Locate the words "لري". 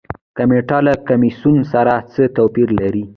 2.79-3.03